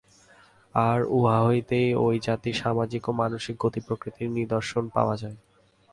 আর 0.75 0.99
উহা 1.09 1.37
হইতেই 1.45 1.89
ঐ 1.95 2.05
জাতির 2.19 2.55
সামাজিক 2.55 3.01
এবং 3.03 3.13
মানসিক 3.15 3.55
গতি-প্রকৃতির 3.59 4.29
নিদর্শন 4.31 4.83
পাওয়া 4.89 5.15
যায়। 5.17 5.37